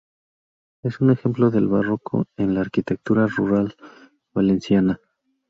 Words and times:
Es 0.81 0.99
un 0.99 1.11
ejemplo 1.11 1.51
del 1.51 1.67
barroco 1.67 2.25
en 2.35 2.55
la 2.55 2.61
arquitectura 2.61 3.27
rural 3.27 3.75
valenciana. 4.33 4.99